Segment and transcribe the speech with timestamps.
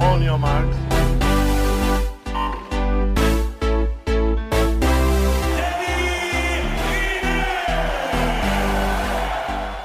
[0.00, 0.38] On your.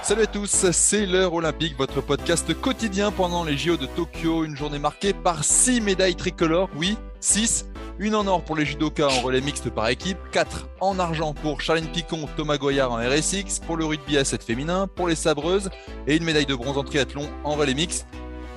[0.02, 4.56] Salut à tous, c'est l'heure olympique, votre podcast quotidien pendant les JO de Tokyo, une
[4.56, 7.66] journée marquée par 6 médailles tricolores, oui, 6,
[8.00, 11.60] une en or pour les judokas en relais mixte par équipe, 4 en argent pour
[11.60, 15.70] Charlène Picon, Thomas Goyard en RSX, pour le rugby à 7 féminin, pour les sabreuses
[16.08, 18.08] et une médaille de bronze en triathlon en relais mixte.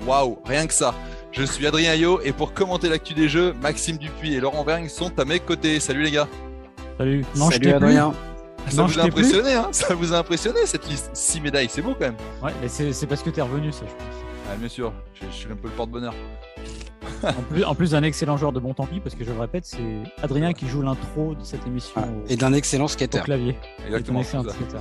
[0.06, 0.94] Waouh, rien que ça.
[1.32, 4.88] Je suis Adrien Ayot et pour commenter l'actu des jeux, Maxime Dupuis et Laurent Vergne
[4.88, 5.78] sont à mes côtés.
[5.80, 6.28] Salut les gars.
[6.98, 7.24] Salut.
[7.36, 7.74] Non, je Salut plus.
[7.74, 8.14] Adrien.
[8.68, 11.80] Ça Non, vous a impressionné, hein Ça vous a impressionné cette liste 6 médailles, c'est
[11.82, 12.16] beau quand même.
[12.42, 14.14] Ouais, mais c'est c'est parce que t'es revenu, ça, je pense.
[14.52, 16.14] Ah, bien sûr, je, je suis un peu le porte-bonheur.
[17.22, 19.38] En plus, en plus d'un excellent joueur de bon tant pis, parce que je le
[19.40, 19.78] répète, c'est
[20.22, 23.20] Adrien qui joue l'intro de cette émission Ah, au, et d'un excellent au skater.
[23.22, 23.58] clavier.
[23.86, 24.20] Exactement.
[24.20, 24.78] Excellent skater.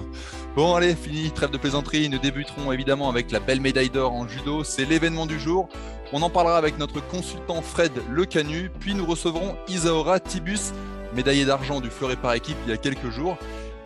[0.56, 4.28] Bon allez, fini, trêve de plaisanterie, nous débuterons évidemment avec la belle médaille d'or en
[4.28, 5.70] judo, c'est l'événement du jour.
[6.14, 10.72] On en parlera avec notre consultant Fred Lecanu, puis nous recevrons Isaora Tibus,
[11.16, 13.38] médaillée d'argent du fleuret par équipe il y a quelques jours.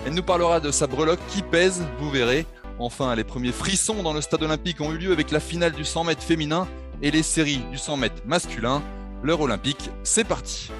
[0.05, 2.45] Elle nous parlera de sa breloque qui pèse, vous verrez.
[2.79, 5.85] Enfin, les premiers frissons dans le stade olympique ont eu lieu avec la finale du
[5.85, 6.67] 100 mètres féminin
[7.03, 8.81] et les séries du 100 mètres masculin.
[9.23, 10.71] L'heure olympique, c'est parti.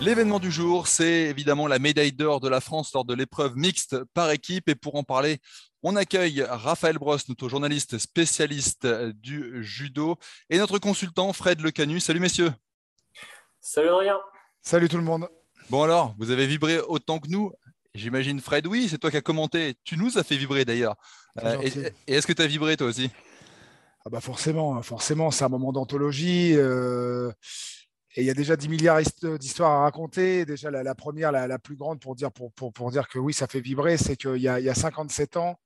[0.00, 4.02] L'événement du jour, c'est évidemment la médaille d'or de la France lors de l'épreuve mixte
[4.12, 4.68] par équipe.
[4.68, 5.38] Et pour en parler,
[5.84, 10.16] on accueille Raphaël Brosse, notre journaliste spécialiste du judo,
[10.50, 12.00] et notre consultant Fred Lecanu.
[12.00, 12.52] Salut messieurs.
[13.60, 14.18] Salut Adrien.
[14.62, 15.28] Salut tout le monde.
[15.70, 17.52] Bon alors, vous avez vibré autant que nous.
[17.94, 19.74] J'imagine Fred, oui, c'est toi qui as commenté.
[19.84, 20.96] Tu nous as fait vibrer d'ailleurs.
[21.44, 21.60] Euh,
[22.06, 23.10] et est-ce que tu as vibré toi aussi?
[24.08, 26.54] Ah bah forcément, hein, forcément, c'est un moment d'anthologie.
[26.56, 27.30] euh,
[28.16, 30.46] il y a déjà 10 milliards hist- d'histoires à raconter.
[30.46, 32.30] Déjà, la, première, la, plus grande pour dire,
[33.10, 35.60] que oui, ça fait vibrer, c'est qu'il y y a 57 ans,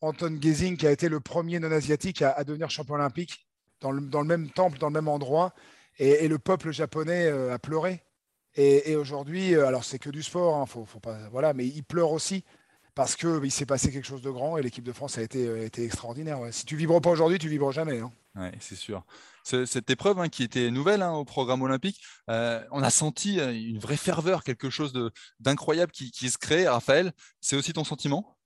[0.00, 3.48] Anton Gazing, qui a été le premier non-asiatique à, devenir champion olympique
[3.80, 5.52] dans le, même temple, dans le même endroit.
[5.98, 8.04] Et, le peuple japonais euh, a pleuré.
[8.54, 12.12] Et, aujourd'hui, euh, alors c'est que du sport, hein, faut pas, voilà, mais il pleure
[12.12, 12.44] aussi
[12.98, 15.64] parce qu'il s'est passé quelque chose de grand et l'équipe de France a été, euh,
[15.64, 16.40] été extraordinaire.
[16.40, 16.50] ouais.
[16.50, 18.00] Si tu vibres pas aujourd'hui, tu vibres jamais.
[18.00, 18.10] hein.
[18.34, 19.04] Ouais, c'est sûr.
[19.44, 23.38] Ce- Cette épreuve hein, qui était nouvelle hein, au programme olympique, euh, on a senti
[23.38, 24.92] euh, une vraie ferveur, quelque chose
[25.38, 26.66] d'incroyable qui, qui se crée.
[26.66, 28.36] Raphaël, c'est aussi ton sentiment?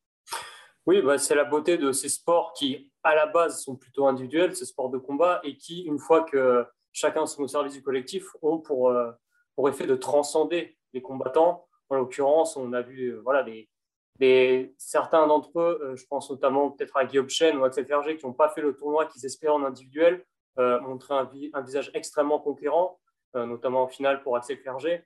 [0.84, 4.55] Oui, bah, c'est la beauté de ces sports qui, à la base, sont plutôt individuels,
[4.55, 8.27] ces sports de combat, et qui, une fois que chacun sont au service du collectif,
[8.43, 9.13] ont pour, euh,
[9.57, 11.67] pour effet de transcender les combattants.
[11.89, 13.71] En l'occurrence, on a vu euh, voilà, des,
[14.19, 18.17] des- certains d'entre eux, euh, je pense notamment peut-être à Guillaume Chen ou Axel Ferger,
[18.17, 20.25] qui n'ont pas fait le tournoi qu'ils espéraient en individuel,
[20.59, 23.01] euh, montrer un, vi- un visage extrêmement conquérant,
[23.37, 25.05] euh, notamment en finale pour Axel Ferger.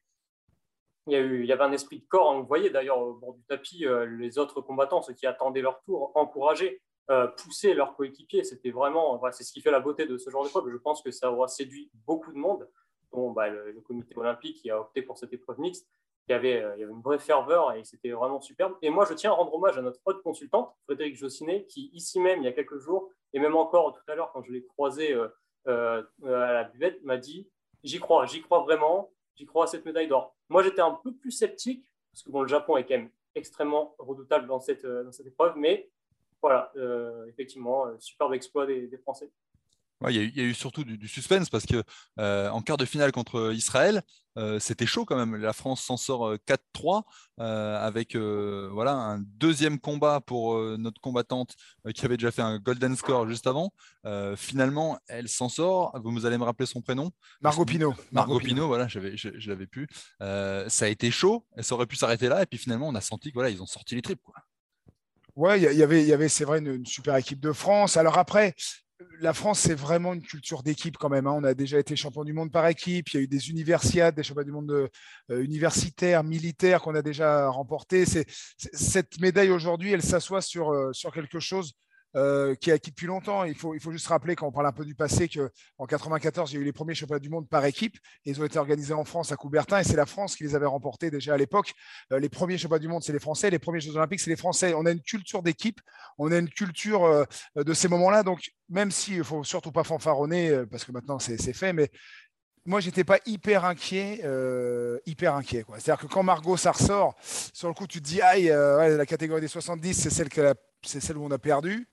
[1.09, 2.33] Il y, avait un esprit de corps.
[2.34, 5.61] On le voyait d'ailleurs au bord du tapis, euh, les autres combattants, ceux qui attendaient
[5.61, 8.43] leur tour, encourager, euh, pousser leurs coéquipiers.
[8.43, 10.69] C'était vraiment, c'est ce qui fait la beauté de ce genre d'épreuve.
[10.69, 12.69] Je pense que ça aura séduit beaucoup de monde,
[13.12, 15.89] dont bah, le, le comité olympique qui a opté pour cette épreuve mixte.
[16.28, 18.75] Il y avait, euh, il y avait une vraie ferveur et c'était vraiment superbe.
[18.82, 22.19] Et moi, je tiens à rendre hommage à notre haute consultante, Frédéric Jossinet, qui ici
[22.19, 24.65] même, il y a quelques jours, et même encore tout à l'heure, quand je l'ai
[24.65, 25.28] croisé euh,
[25.69, 27.48] euh, à la buvette, m'a dit
[27.84, 30.34] J'y crois, j'y crois vraiment, j'y crois à cette médaille d'or.
[30.48, 33.94] Moi, j'étais un peu plus sceptique, parce que bon, le Japon est quand même extrêmement
[33.98, 35.91] redoutable dans cette, dans cette épreuve, mais
[36.41, 36.72] voilà,
[37.28, 39.31] effectivement, superbe exploit des Français.
[40.01, 41.83] Ouais, il, y a eu, il y a eu surtout du, du suspense parce que
[42.19, 44.03] euh, en quart de finale contre Israël,
[44.39, 45.37] euh, c'était chaud quand même.
[45.37, 47.03] La France s'en sort euh, 4-3
[47.41, 51.55] euh, avec voilà un deuxième combat pour notre combattante
[51.95, 53.72] qui avait déjà fait un golden score juste avant.
[54.37, 55.99] Finalement, elle s'en sort.
[56.03, 57.10] Vous allez me rappeler son prénom?
[57.41, 57.95] Margot Pinot.
[58.13, 59.89] Margot Pinot, voilà, j'avais, je, je l'avais pu.
[60.21, 63.31] Ça a été chaud, ça aurait pu s'arrêter là, et puis finalement, on a senti
[63.31, 64.22] que voilà, ils ont sorti les tripes.
[64.22, 64.34] Quoi.
[65.34, 67.99] Ouais, il y, avait, y avait c'est vrai, une, une super équipe de France.
[67.99, 68.54] Alors après,
[69.21, 71.27] la France, c'est vraiment une culture d'équipe quand même.
[71.27, 71.34] hein.
[71.37, 73.09] On a déjà été champion du monde par équipe.
[73.10, 74.91] Il y a eu des universiades, des championnats du monde de-
[75.31, 78.04] euh, universitaires, militaires qu'on a déjà remportés.
[78.57, 81.72] Cette médaille aujourd'hui, elle s'assoit sur, euh, sur quelque chose
[82.16, 83.45] euh, qui est acquis depuis longtemps.
[83.45, 86.51] Il faut, il faut juste rappeler, quand on parle un peu du passé, qu'en 94,
[86.51, 87.97] il y a eu les premiers championnats du monde par équipe.
[88.24, 90.54] Et ils ont été organisés en France à Coubertin et c'est la France qui les
[90.54, 91.74] avait remportés déjà à l'époque.
[92.13, 93.51] Euh, les premiers championnats du monde, c'est les Français.
[93.51, 94.72] Les premiers Jeux olympiques, c'est les Français.
[94.74, 95.78] On a une culture d'équipe,
[96.16, 97.24] on a une culture euh,
[97.54, 98.22] de ces moments-là.
[98.22, 101.91] Donc, même s'il ne faut surtout pas fanfaronner, parce que maintenant c'est fait, mais
[102.65, 104.22] moi, j'étais pas hyper inquiet,
[105.07, 105.65] hyper inquiet.
[105.78, 109.41] C'est-à-dire que quand Margot, ça ressort, sur le coup, tu te dis, aïe, la catégorie
[109.41, 110.28] des 70, c'est celle,
[110.83, 111.86] c'est celle où on a perdu.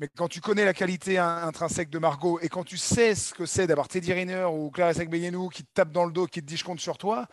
[0.00, 3.46] Mais quand tu connais la qualité intrinsèque de Margot et quand tu sais ce que
[3.46, 6.46] c'est d'avoir Teddy Riner ou Clarisse Agbeyenou qui te tape dans le dos, qui te
[6.46, 7.28] dit je compte sur toi,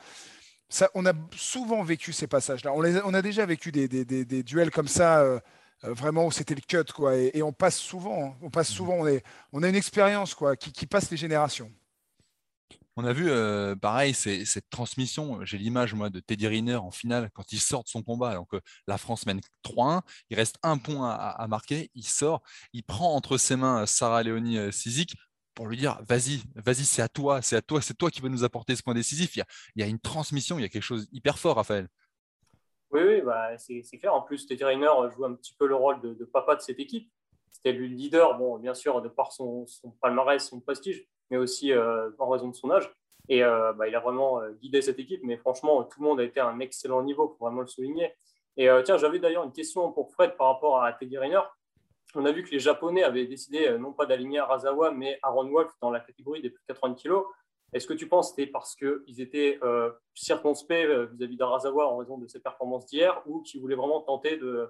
[0.70, 2.72] ça, on a souvent vécu ces passages-là.
[2.74, 5.40] On, on, a déjà vécu des, des, duels comme ça, euh,
[5.84, 7.16] euh, vraiment où c'était le cut, quoi.
[7.16, 8.38] Et, on passe souvent, hein.
[8.42, 11.70] on passe souvent, on, est, on a une expérience, quoi, qui, qui passe les générations.
[13.02, 15.44] On a vu, euh, pareil, cette transmission.
[15.44, 18.36] J'ai l'image, moi, de Teddy Riner en finale quand il sort de son combat.
[18.36, 18.50] Donc,
[18.86, 20.02] la France mène 3-1.
[20.30, 21.90] Il reste un point à, marquer.
[21.96, 22.44] Il sort.
[22.74, 25.16] Il prend entre ses mains Sarah Léonie euh, Sizik
[25.56, 27.42] pour lui dire Vas-y, vas-y, c'est à toi.
[27.42, 27.82] C'est à toi.
[27.82, 29.36] C'est toi qui vas nous apporter ce point décisif.
[29.36, 29.44] Il
[29.78, 30.60] y, a, une transmission.
[30.60, 31.88] Il y a quelque chose hyper fort, Raphaël.
[32.92, 34.14] Oui, oui bah, c'est clair.
[34.14, 37.12] En plus, Teddy Riner joue un petit peu le rôle de, papa de cette équipe.
[37.50, 39.66] C'était le leader, bon, bien sûr, de par son
[40.02, 42.94] palmarès, son prestige mais aussi euh, en raison de son âge.
[43.30, 46.20] Et euh, bah, il a vraiment euh, guidé cette équipe, mais franchement, tout le monde
[46.20, 48.14] a été à un excellent niveau, pour vraiment le souligner.
[48.58, 51.40] Et tiens, j'avais d'ailleurs une question pour Fred par rapport à Teddy Riner.
[52.16, 55.72] On a vu que les Japonais avaient décidé non pas d'aligner Arazawa, mais Aaron Wolf
[55.82, 57.24] dans la catégorie des plus de 80 kg.
[57.72, 59.58] Est-ce que tu penses que c'était parce qu'ils étaient
[60.14, 64.70] circonspects vis-à-vis d'Arazawa en raison de ses performances d'hier ou qu'ils voulaient vraiment tenter de,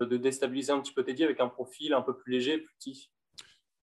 [0.00, 3.10] de, déstabiliser un petit peu Teddy avec un profil un peu plus léger, plus petit?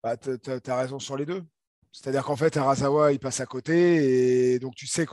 [0.02, 0.30] Bah, Tu
[0.66, 1.42] as, raison sur les deux.
[1.92, 5.06] C'est-à-dire qu'en fait, Arazawa, il passe à côté et donc tu sais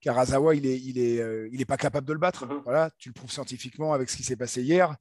[0.00, 2.46] qu'Arazawa, il n'est il est, euh, il est pas capable de le battre.
[2.46, 2.62] Mm-hmm.
[2.64, 4.96] Voilà, tu le prouves scientifiquement avec ce qui s'est passé hier.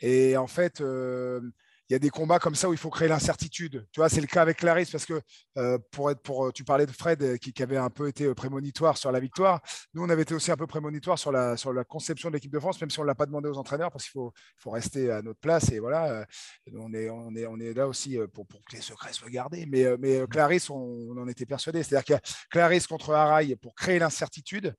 [0.00, 1.40] Et en fait, euh,
[1.88, 3.86] il y a des combats comme ça où il faut créer l'incertitude.
[3.92, 5.20] Tu vois, c'est le cas avec Clarisse parce que
[5.56, 8.34] euh, pour être, pour, tu parlais de Fred euh, qui, avait un peu été euh,
[8.34, 9.60] prémonitoire sur la victoire.
[9.94, 12.50] Nous, on avait été aussi un peu prémonitoire sur la, sur la conception de l'équipe
[12.50, 14.70] de France, même si on ne l'a pas demandé aux entraîneurs parce qu'il faut, faut
[14.70, 15.70] rester à notre place.
[15.70, 16.26] Et voilà,
[16.74, 19.64] on est, on est, on est là aussi pour, pour que les secrets soient gardés.
[19.66, 21.84] Mais, mais Clarisse, on, en était persuadé.
[21.84, 24.74] C'est-à-dire qu'il y a Clarisse contre Haraï pour créer l'incertitude.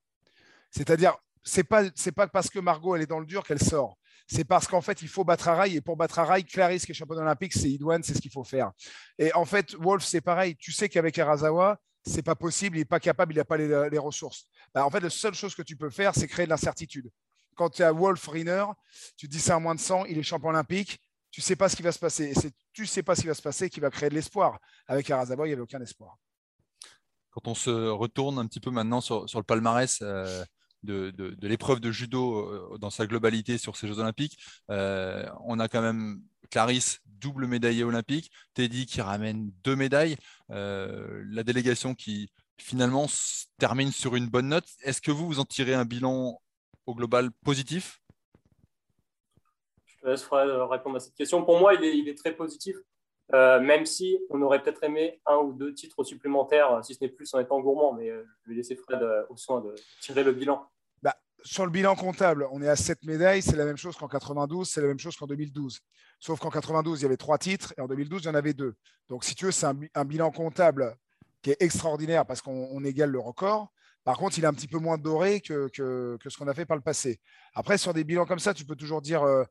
[0.71, 3.97] C'est-à-dire, c'est pas, c'est pas parce que Margot elle est dans le dur qu'elle sort
[4.27, 5.77] c'est parce qu'en fait, il faut battre Araï.
[5.77, 8.43] Et pour battre Araï, Clarisse, qui est championne olympique, c'est Idouane, c'est ce qu'il faut
[8.43, 8.71] faire.
[9.17, 10.55] Et en fait, Wolf, c'est pareil.
[10.57, 13.97] Tu sais qu'avec Arazawa, c'est pas possible, il n'est pas capable, il n'a pas les,
[13.97, 14.47] ressources.
[14.73, 17.09] Bah, en fait, la seule chose que tu peux faire, c'est créer de l'incertitude.
[17.55, 18.65] Quand tu as Wolf Riner,
[19.15, 20.99] tu te dis c'est un moins de 100, il est champion olympique,
[21.31, 22.33] tu ne sais pas ce qui va se passer.
[22.35, 24.59] C'est tu sais pas ce qui va se passer qui va créer de l'espoir.
[24.87, 26.17] Avec Arazawa, il n'y avait aucun espoir.
[27.31, 30.43] Quand on se retourne un petit peu maintenant sur, le palmarès, euh,
[30.87, 34.37] de, l'épreuve de judo euh, dans sa globalité sur ces Jeux Olympiques.
[34.71, 40.15] Euh, on a quand même Clarisse, double médaillée olympique, Teddy qui ramène deux médailles,
[40.51, 43.07] euh, la délégation qui finalement
[43.59, 44.67] termine sur une bonne note.
[44.83, 46.39] Est-ce que vous, vous en tirez un bilan
[46.85, 48.01] au global positif?
[49.85, 51.43] Je te laisse répondre à cette question.
[51.43, 52.77] Pour moi, il est, très positif.
[53.31, 57.31] même si on aurait peut-être aimé un ou deux titres supplémentaires, si ce n'est plus
[57.33, 60.67] en étant gourmand, mais je vais laisser Fred au soin de tirer le bilan
[61.43, 64.69] sur le bilan comptable, on est à 7 médailles, c'est la même chose qu'en 92,
[64.69, 65.79] c'est la même chose qu'en 2012.
[66.19, 68.53] Sauf qu'en 92, il y avait trois titres et en 2012, il y en avait
[68.53, 68.75] deux.
[69.07, 70.95] Donc, si tu veux, c'est un, bilan comptable
[71.41, 73.71] qui est extraordinaire parce qu'on égale le record.
[74.03, 76.77] Par contre, il est un petit peu moins doré que, ce qu'on a fait par
[76.77, 77.19] le passé.
[77.53, 79.43] Après, sur des bilans comme ça, tu peux toujours dire, euh,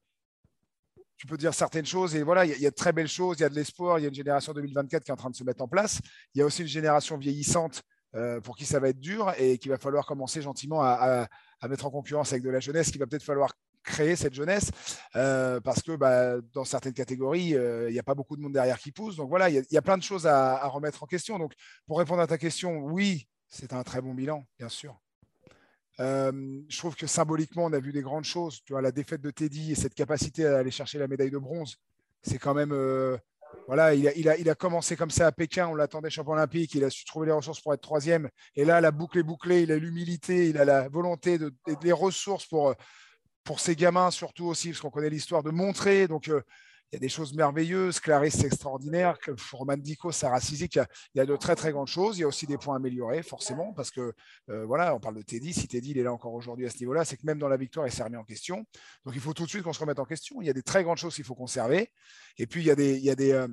[1.53, 2.17] certaines choses.
[2.17, 4.03] Et voilà, il y, a de très belles choses, il y a de l'espoir, il
[4.03, 6.01] y a une génération 2024 qui est en train de se mettre en place.
[6.35, 7.83] Il y a aussi une génération vieillissante
[8.15, 11.29] euh, pour qui ça va être dur et qu'il va falloir commencer gentiment à,
[11.69, 14.71] mettre en concurrence avec de la jeunesse, qu'il va peut-être falloir créer cette jeunesse
[15.15, 18.53] euh, parce que bah, dans certaines catégories, euh, il n'y a pas beaucoup de monde
[18.53, 19.17] derrière qui pousse.
[19.17, 21.39] Donc voilà, il y, a plein de choses à, remettre en question.
[21.39, 21.55] Donc
[21.87, 25.01] pour répondre à ta question, oui, c'est un très bon bilan, bien sûr.
[25.99, 28.61] je trouve que symboliquement, on a vu des grandes choses.
[28.65, 31.39] Tu vois, la défaite de Teddy et cette capacité à aller chercher la médaille de
[31.39, 31.77] bronze,
[32.23, 32.75] c'est quand même
[33.67, 37.05] voilà, il a, commencé comme ça à Pékin, on l'attendait champion olympique, il a su
[37.05, 38.29] trouver les ressources pour être troisième.
[38.55, 41.75] Et là, la boucle est bouclée, il a l'humilité, il a la volonté de, et
[41.83, 42.75] les ressources pour,
[43.43, 46.07] pour ses gamins surtout aussi, parce qu'on connaît l'histoire, de montrer.
[46.07, 46.43] Donc, euh,
[46.93, 47.99] il y a des choses merveilleuses.
[47.99, 49.19] Clarisse, c'est extraordinaire.
[49.53, 52.19] Roman Dico, Sarah Sizik, il, y a de très, très grandes choses.
[52.19, 54.13] Il y a aussi des points améliorés, forcément, parce que,
[54.51, 55.53] euh, voilà, on parle de Teddy.
[55.53, 57.57] Si Teddy, il est là encore aujourd'hui à ce niveau-là, c'est que même dans la
[57.57, 58.65] victoire, il s'est remis en question.
[59.05, 60.41] Donc, il faut tout de suite qu'on se remette en question.
[60.41, 61.91] Il y a des très grandes choses qu'il faut conserver.
[62.39, 62.99] Et puis, il y a des.
[62.99, 63.49] Il euh,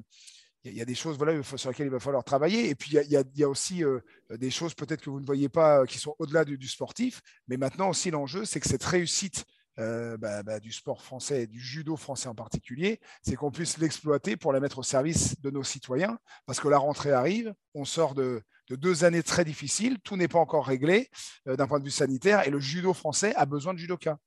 [0.66, 1.18] il choses
[1.58, 2.70] sur lesquelles il va falloir travailler.
[2.70, 4.00] Et puis, il y a, il aussi euh,
[4.30, 7.22] des choses peut-être que vous ne voyez pas qui sont au-delà du, sportif.
[7.48, 9.44] Mais maintenant aussi, l'enjeu, c'est que cette réussite
[9.80, 13.78] euh, bah, bah, du sport français et du judo français en particulier, c'est qu'on puisse
[13.78, 17.86] l'exploiter pour la mettre au service de nos citoyens, parce que la rentrée arrive, on
[17.86, 21.10] sort de, deux années très difficiles, tout n'est pas encore réglé
[21.48, 24.18] euh, d'un point de vue sanitaire, et le judo français a besoin de judoka.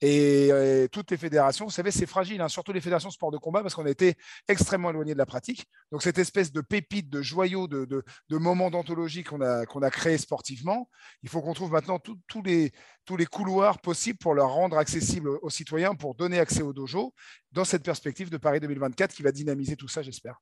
[0.00, 3.30] Et euh, toutes les fédérations, vous savez, c'est fragile, hein, surtout les fédérations de sport
[3.30, 4.16] de combat, parce qu'on a été
[4.48, 5.66] extrêmement éloigné de la pratique.
[5.92, 10.18] Donc, cette espèce de pépite, de joyau, de, de, de moment d'anthologie qu'on a, créé
[10.18, 10.90] sportivement,
[11.22, 15.94] il faut qu'on trouve maintenant tous les couloirs possibles pour leur rendre accessible aux citoyens,
[15.94, 17.14] pour donner accès au dojo,
[17.52, 20.40] dans cette perspective de Paris 2024 qui va dynamiser tout ça, j'espère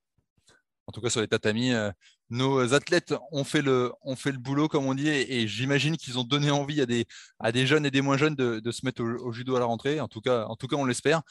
[0.93, 1.91] en tout cas sur les tatamis, euh,
[2.29, 6.19] nos athlètes ont fait, le, ont fait le boulot, comme on dit, et, j'imagine qu'ils
[6.19, 7.07] ont donné envie à des,
[7.41, 10.01] à des jeunes et des moins jeunes de, se mettre au, judo à la rentrée.
[10.01, 11.23] En tout cas, en tout cas on l'espère.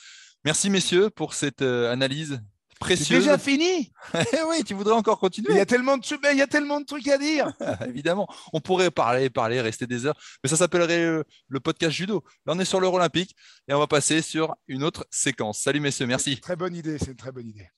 [0.45, 2.41] Merci, messieurs, pour cette euh, analyse
[2.79, 3.07] précieuse.
[3.07, 5.51] C'est déjà fini eh Oui, tu voudrais encore continuer?
[5.51, 7.53] Il y a tellement de, il y a tellement de trucs à dire.
[7.87, 12.23] Évidemment, on pourrait parler, parler, rester des heures, mais ça s'appellerait euh, le podcast judo.
[12.47, 13.35] Là, on est sur l'Euro olympique
[13.67, 15.59] et on va passer sur une autre séquence.
[15.59, 16.39] Salut, messieurs, merci.
[16.39, 17.69] Très bonne idée, c'est une très bonne idée.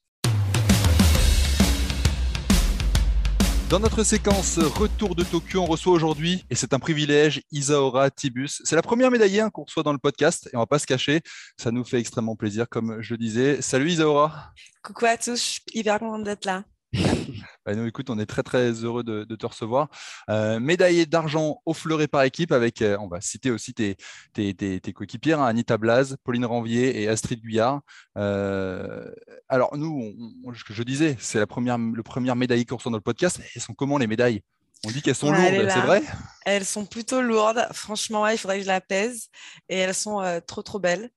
[3.73, 8.61] Dans notre séquence Retour de Tokyo, on reçoit aujourd'hui, et c'est un privilège, Isaora Tibus.
[8.63, 10.85] C'est la première médaillée hein, qu'on reçoit dans le podcast, et on va pas se
[10.85, 11.21] cacher,
[11.57, 13.63] ça nous fait extrêmement plaisir, comme je disais.
[13.63, 14.51] Salut Isaora
[14.83, 16.65] Coucou à tous, je suis hyper contente d'être là.
[17.65, 19.87] Bah, nous, écoute, on est très très heureux de, te recevoir.
[20.29, 23.95] Euh, médaillé d'argent au fleuret par équipe avec, euh, on va citer aussi tes,
[24.33, 27.81] tes, tes, coéquipières, hein, Anita Blaz, Pauline Ranvier et Astrid Guyard.
[28.17, 29.09] Euh,
[29.47, 30.13] alors nous,
[30.55, 33.39] ce que je disais, c'est la première, le première médaille dans le podcast.
[33.55, 34.41] Elles sont comment les médailles?
[34.85, 36.03] On dit qu'elles sont lourdes, c'est vrai?
[36.45, 37.65] Elles sont plutôt lourdes.
[37.71, 39.29] Franchement, il faudrait que je la pèse.
[39.69, 41.09] Et elles sont trop, trop belles.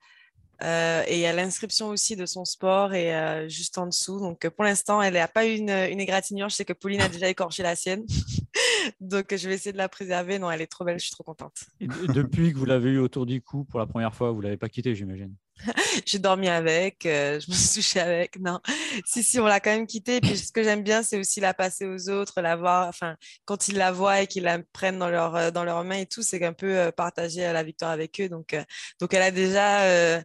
[0.62, 4.18] Euh, et il y a l'inscription aussi de son sport et euh, juste en dessous.
[4.20, 6.48] Donc pour l'instant, elle n'a pas eu une, une, égratignure.
[6.48, 8.04] Je sais que Pauline a déjà écorché la sienne.
[9.00, 10.38] Donc je vais essayer de la préserver.
[10.38, 11.64] Non, elle est trop belle, je suis trop contente.
[11.80, 14.56] depuis que vous l'avez eu autour du cou pour la première fois, vous ne l'avez
[14.56, 15.34] pas quittée, j'imagine?
[16.06, 18.38] J'ai dormi avec, euh, je me suis touchée avec.
[18.38, 18.60] Non,
[19.04, 20.16] si, si, on l'a quand même quittée.
[20.16, 22.88] Et puis ce que j'aime bien, c'est aussi la passer aux autres, la voir.
[22.88, 26.06] Enfin, quand ils la voient et qu'ils la prennent dans leurs dans leurs mains et
[26.06, 28.28] tout, c'est un peu partager la victoire avec eux.
[28.28, 28.56] Donc,
[29.00, 30.22] donc elle a déjà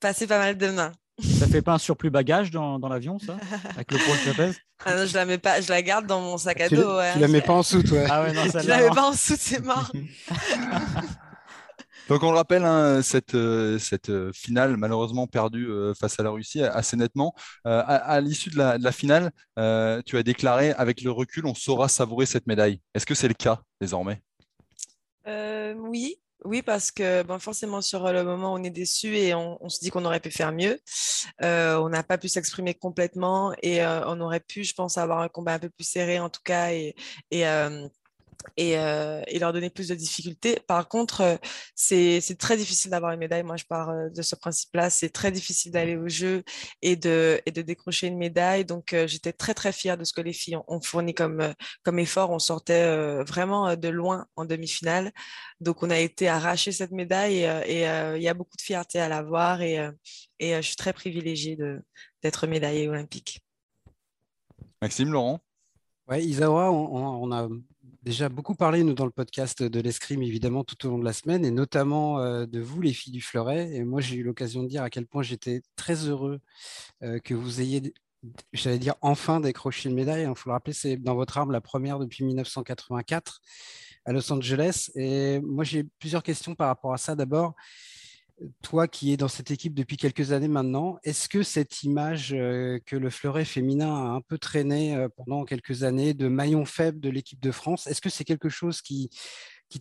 [0.00, 0.92] passé pas mal de mains.
[1.22, 3.36] Ça fait pas un surplus bagage dans, dans l'avion, ça
[3.70, 4.56] Avec le poids que ça pèse?
[4.84, 7.00] Ah non, je la mets pas, je la garde dans mon sac à dos.
[7.12, 8.04] Tu, la mets pas en soute, ouais.
[8.10, 9.92] Ah ouais, non, je la mets pas en soute, c'est mort.
[12.08, 13.78] Donc on le rappelle, hein, cette, euh,
[14.10, 17.34] euh, finale malheureusement perdue euh, face à la Russie assez nettement.
[17.64, 19.30] à, l'issue de la, finale,
[20.04, 22.80] tu as déclaré avec le recul, on saura savourer cette médaille.
[22.94, 24.22] Est-ce que c'est le cas désormais?
[25.26, 29.90] Oui, oui, parce que forcément, sur le moment, on est déçu et on, se dit
[29.90, 30.78] qu'on aurait pu faire mieux.
[31.40, 35.54] On n'a pas pu s'exprimer complètement et on aurait pu, je pense, avoir un combat
[35.54, 36.70] un peu plus serré en tout cas
[38.60, 40.58] euh, et, leur donner plus de difficultés.
[40.66, 41.36] Par contre, euh,
[41.74, 43.42] c'est très difficile d'avoir une médaille.
[43.42, 44.90] Moi, je pars euh, de ce principe-là.
[44.90, 46.44] C'est très difficile d'aller au jeu
[46.82, 48.64] et de, et de décrocher une médaille.
[48.64, 52.30] Donc, j'étais très, très fière de ce que les filles ont, fourni comme, comme effort.
[52.30, 55.12] On sortait vraiment de loin en demi-finale.
[55.60, 57.84] Donc, on a été arraché cette médaille et
[58.16, 59.62] il y a beaucoup de fierté à l'avoir.
[59.62, 59.78] Et,
[60.38, 61.56] et je suis très privilégiée
[62.22, 63.40] d'être médaillée olympique.
[64.82, 65.40] Maxime, Laurent?
[66.06, 67.48] Oui, Isawa, on, a
[68.04, 71.14] déjà beaucoup parlé, nous, dans le podcast de l'escrime, évidemment, tout au long de la
[71.14, 73.74] semaine, et notamment euh, de vous, les filles du fleuret.
[73.74, 76.40] Et moi, j'ai eu l'occasion de dire à quel point j'étais très heureux
[77.02, 77.94] euh, que vous ayez,
[78.52, 80.26] j'allais dire, enfin décroché une médaille.
[80.28, 83.40] Il faut le rappeler, c'est dans votre arme la première depuis 1984
[84.04, 84.90] à Los Angeles.
[84.94, 87.14] Et moi, j'ai plusieurs questions par rapport à ça.
[87.16, 87.54] D'abord,
[88.62, 92.78] toi qui es dans cette équipe depuis quelques années maintenant, est-ce que cette image euh,
[92.84, 97.00] que le fleuret féminin a un peu traîné euh, pendant quelques années de maillon faible
[97.00, 99.10] de l'équipe de France, est-ce que c'est quelque chose qui,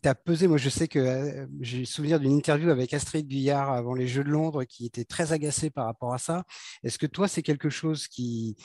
[0.01, 0.47] t'a pesé?
[0.47, 4.23] Moi, je sais que euh, j'ai souvenir d'une interview avec Astrid Guyard avant les Jeux
[4.23, 6.43] de Londres qui était très agacée par rapport à ça.
[6.83, 8.55] Est-ce que toi, c'est quelque chose qui,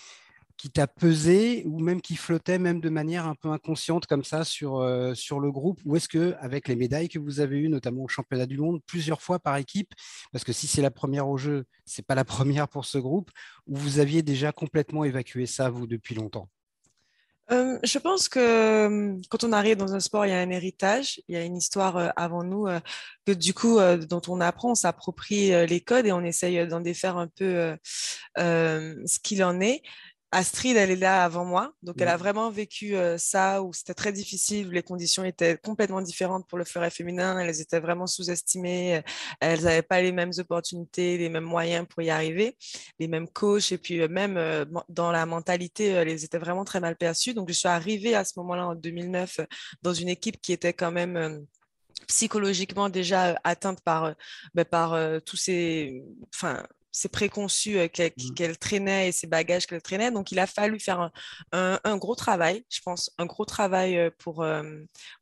[0.58, 4.44] qui t'a pesé ou même qui flottait même de manière un peu inconsciente comme ça
[4.44, 5.80] sur, euh, sur le groupe?
[5.84, 8.80] Ou est-ce que avec les médailles que vous avez eues, notamment au championnat du monde,
[8.84, 9.94] plusieurs fois par équipe,
[10.32, 13.30] parce que si c'est la première au jeu, c'est pas la première pour ce groupe,
[13.66, 16.48] ou vous aviez déjà complètement évacué ça, vous, depuis longtemps?
[17.50, 21.22] Euh, je pense que quand on arrive dans un sport, il y a un héritage,
[21.28, 22.66] il y a une histoire euh, avant nous
[23.24, 27.16] que du coup, dont on apprend, on s'approprie les codes et on essaye d'en défaire
[27.16, 27.76] un peu
[28.36, 29.82] ce qu'il en est.
[30.30, 33.94] Astrid, elle est là avant moi, donc elle a vraiment vécu euh, ça où c'était
[33.94, 38.06] très difficile, où les conditions étaient complètement différentes pour le fleuret féminin, elles étaient vraiment
[38.06, 39.02] sous-estimées,
[39.40, 42.58] elles n'avaient pas les mêmes opportunités, les mêmes moyens pour y arriver,
[42.98, 46.80] les mêmes coachs, et puis euh, même euh, dans la mentalité, elles étaient vraiment très
[46.80, 47.32] mal perçues.
[47.32, 49.40] Donc je suis arrivée à ce moment-là en 2009
[49.82, 51.46] dans une équipe qui était quand même
[52.06, 54.14] psychologiquement déjà atteinte par,
[54.54, 56.02] bah, par tous ces,
[56.34, 56.64] enfin,
[56.98, 58.34] ses préconçus euh, mmh.
[58.34, 60.10] qu'elle traînait et ses bagages qu'elle traînait.
[60.10, 61.10] Donc, il a fallu faire
[61.52, 64.64] un, gros travail, je pense, un gros travail euh, pour, euh,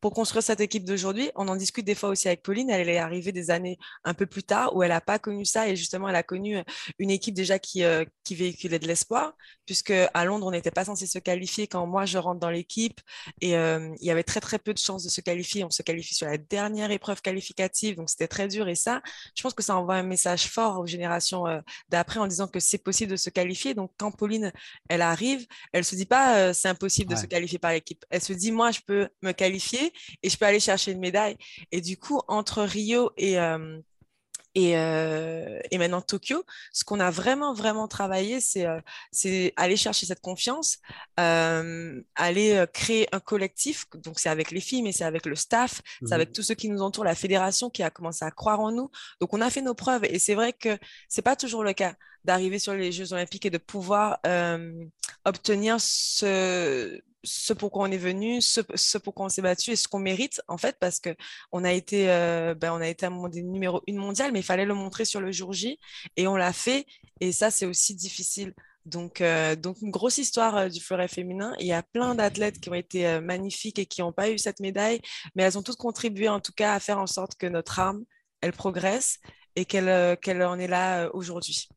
[0.01, 1.31] pour construire cette équipe d'aujourd'hui.
[1.35, 2.71] On en discute des fois aussi avec Pauline.
[2.71, 5.69] Elle est arrivée des années un peu plus tard où elle n'a pas connu ça
[5.69, 6.63] et justement, elle a connu
[6.99, 7.83] une équipe déjà qui,
[8.25, 9.35] qui véhiculait de l'espoir,
[9.67, 13.01] puisque à Londres, on n'était pas censé se qualifier quand moi je rentre dans l'équipe
[13.43, 15.65] et il y avait très très peu de chances de se qualifier.
[15.65, 19.03] On se qualifie sur la dernière épreuve qualificative, donc c'était très dur et ça,
[19.37, 21.45] je pense que ça envoie un message fort aux générations
[21.89, 23.75] d'après en disant que c'est possible de se qualifier.
[23.75, 24.53] Donc, quand Pauline,
[24.89, 28.05] elle arrive, elle se dit pas euh, c'est impossible de se qualifier par l'équipe.
[28.11, 29.93] Elle se dit moi, je peux me qualifier
[30.23, 31.37] et je peux aller chercher une médaille.
[31.73, 33.79] Et du coup, entre Rio et, euh,
[34.57, 40.21] euh, et, maintenant Tokyo, ce qu'on a vraiment, vraiment travaillé, c'est euh, aller chercher cette
[40.21, 40.79] confiance,
[41.21, 43.85] euh, aller créer un collectif.
[43.95, 46.55] Donc, c'est avec les filles, mais c'est avec le staff, c'est avec mmh tous ceux
[46.55, 48.91] qui nous entourent, la fédération qui a commencé à croire en nous.
[49.21, 50.05] Donc, on a fait nos preuves.
[50.05, 50.77] Et c'est vrai que
[51.09, 51.95] c'est pas toujours le cas
[52.25, 54.19] d'arriver sur les Jeux Olympiques et de pouvoir
[55.25, 59.99] obtenir ce ce pourquoi on est venu, ce, pourquoi on s'est battu et ce qu'on
[59.99, 61.01] mérite, en fait, parce
[61.73, 64.75] été, euh, ben, on a été un des numéro une mondiale, mais il fallait le
[64.75, 65.79] montrer sur le jour J
[66.17, 66.87] et on l'a fait.
[67.21, 68.55] Et ça, c'est aussi difficile.
[68.85, 71.53] Donc, euh, une grosse histoire euh, du fleuret féminin.
[71.59, 74.61] Il y a plein d'athlètes qui ont été magnifiques et qui n'ont pas eu cette
[74.61, 75.01] médaille,
[75.35, 78.05] mais elles ont toutes contribué en tout cas à faire en sorte que notre arme,
[78.41, 79.19] elle progresse
[79.57, 81.69] et qu'elle en est là aujourd'hui.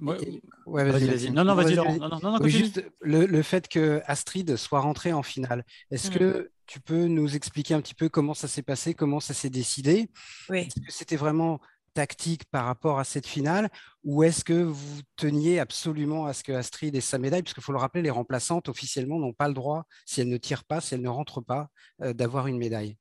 [0.00, 0.90] Ouais.
[0.90, 1.76] vas-y, Non, non, vas-y.
[1.76, 5.64] Non, juste le, fait que Astrid soit rentrée en finale.
[5.90, 6.48] Est-ce que mm.
[6.66, 10.08] tu peux nous expliquer un petit peu comment ça s'est passé, comment ça s'est décidé?
[10.48, 10.60] Oui.
[10.60, 11.60] Est-ce que c'était vraiment
[11.96, 13.70] tactique par rapport à cette finale
[14.04, 17.42] ou est-ce que vous teniez absolument à ce que Astrid ait sa médaille?
[17.42, 20.36] Parce qu'il faut le rappeler, les remplaçantes officiellement n'ont pas le droit, si elles ne
[20.36, 21.68] tirent pas, si elles ne rentrent pas,
[22.02, 22.96] euh, d'avoir une médaille.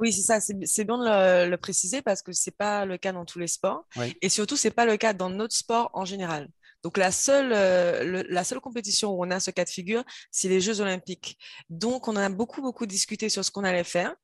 [0.00, 0.40] Oui, c'est ça.
[0.40, 3.46] C'est bien de le, préciser parce que ce n'est pas le cas dans tous les
[3.46, 3.84] sports.
[4.22, 6.48] Et surtout, ce n'est pas le cas dans notre sport en général.
[6.82, 10.48] Donc, la seule, euh, la seule compétition où on a ce cas de figure, c'est
[10.48, 11.38] les Jeux olympiques.
[11.68, 14.14] Donc, on a beaucoup, beaucoup discuté sur ce qu'on allait faire.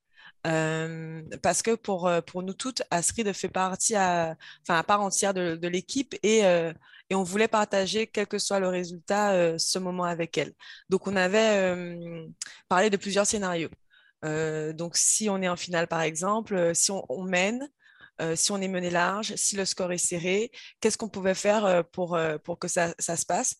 [0.47, 5.03] Euh, parce que pour, euh, pour nous toutes, Astrid fait partie à, enfin, à part
[5.03, 6.41] entière de, de l'équipe et,
[7.11, 10.55] et on voulait partager, quel que soit le résultat, ce moment avec elle.
[10.89, 12.27] Donc, on avait
[12.69, 13.71] parlé de plusieurs scénarios.
[14.25, 17.69] Euh, donc, si on est en finale, par exemple, euh, si on, mène,
[18.21, 20.51] euh, si on est mené large, si le score est serré,
[20.81, 23.57] qu'est-ce qu'on pouvait faire pour, pour que ça, ça se passe?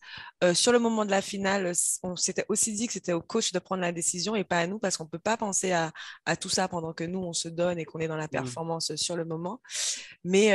[0.53, 1.71] Sur le moment de la finale,
[2.03, 4.67] on s'était aussi dit que c'était au coach de prendre la décision et pas à
[4.67, 5.91] nous parce qu'on ne peut pas penser à,
[6.25, 8.29] à, tout ça pendant que nous, on se donne et qu'on est dans la mmh.
[8.29, 9.61] performance sur le moment.
[10.23, 10.53] Mais,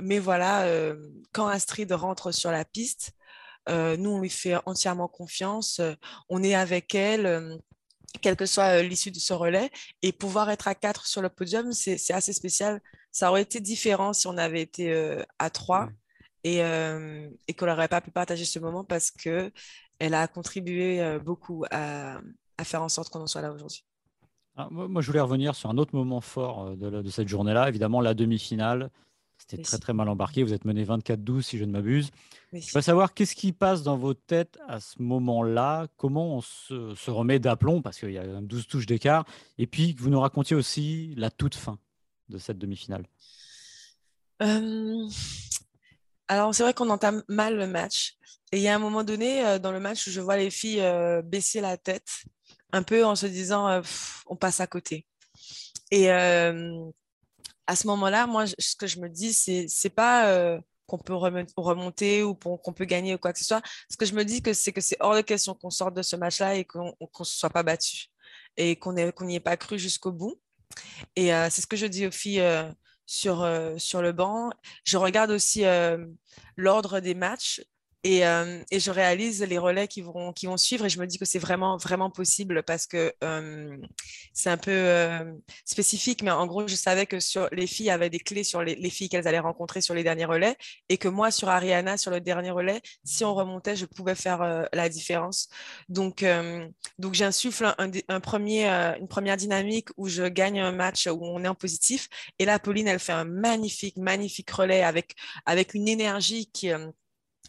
[0.00, 0.66] mais voilà,
[1.32, 3.12] quand Astrid rentre sur la piste,
[3.68, 5.82] nous, on lui fait entièrement confiance.
[6.30, 7.60] on est avec elle
[8.20, 9.70] quelle que soit l'issue de ce relais.
[10.02, 12.80] Et pouvoir être à quatre sur le podium, c'est assez spécial.
[13.12, 15.88] Ça aurait été différent si on avait été à trois
[16.44, 19.52] et, et qu'on n'aurait pas pu partager ce moment parce qu'elle
[20.14, 22.20] a contribué beaucoup à,
[22.62, 23.84] faire en sorte qu'on en soit là aujourd'hui.
[24.56, 28.00] Ah, moi, je voulais revenir sur un autre moment fort de, de cette journée-là, évidemment
[28.00, 28.90] la demi-finale.
[29.48, 30.42] C'était très très mal embarqué.
[30.42, 32.10] Vous êtes mené 24-12 si je ne m'abuse.
[32.52, 37.10] Je veux savoir qu'est-ce qui passe dans vos têtes à ce moment-là, comment on se,
[37.10, 39.24] remet d'aplomb, parce qu'il y a 12 touches d'écart,
[39.56, 41.78] et puis que vous nous racontiez aussi la toute fin
[42.28, 43.06] de cette demi-finale.
[44.42, 45.08] Euh,
[46.28, 48.16] alors c'est vrai qu'on entame mal le match.
[48.52, 50.50] Et il y a un moment donné euh, dans le match où je vois les
[50.50, 52.08] filles euh, baisser la tête,
[52.72, 53.82] un peu en se disant
[54.26, 55.06] on passe à côté.
[55.90, 56.08] Et
[57.68, 61.14] à ce moment-là, moi, ce que je me dis, c'est n'est pas euh, qu'on peut
[61.14, 63.62] remonter ou qu'on peut gagner ou quoi que ce soit.
[63.90, 66.16] Ce que je me dis, c'est que c'est hors de question qu'on sorte de ce
[66.16, 68.06] match-là et qu'on ne se soit pas battu
[68.56, 70.40] et qu'on n'y ait pas cru jusqu'au bout.
[71.14, 72.70] Et euh, c'est ce que je dis aux filles euh,
[73.04, 74.50] sur, sur le banc.
[74.84, 75.64] Je regarde aussi
[76.56, 77.60] l'ordre des matchs.
[78.08, 81.18] Euh, et, je réalise les relais qui vont, qui vont suivre et je me dis
[81.18, 83.76] que c'est vraiment, vraiment possible parce que euh,
[84.32, 85.32] c'est un peu euh,
[85.64, 88.90] spécifique, mais en gros, je savais que sur les filles avaient des clés sur les,
[88.90, 90.56] filles qu'elles allaient rencontrer sur les derniers relais
[90.88, 94.68] et que moi, sur Ariana, sur le dernier relais, si on remontait, je pouvais faire
[94.72, 95.48] la différence.
[95.88, 96.24] Donc,
[96.98, 101.48] donc j'insuffle un, premier, une première dynamique où je gagne un match où on est
[101.48, 102.08] en positif.
[102.38, 105.14] Et là, Pauline, elle fait un magnifique, magnifique relais avec,
[105.46, 106.70] avec une énergie qui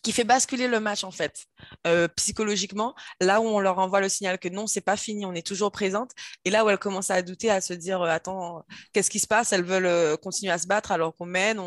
[0.02, 1.46] qui fait basculer le match en fait
[1.88, 5.34] euh, psychologiquement là où on leur envoie le signal que non c'est pas fini on
[5.34, 6.12] est toujours présente
[6.46, 9.28] et là où elles commencent à douter à se dire euh, attends qu'est-ce qui se
[9.28, 9.54] passe?
[9.54, 11.60] Elles veulent euh, continuer à se battre alors qu'on mène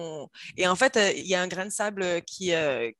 [0.56, 2.52] et en fait il y a un grain de sable qui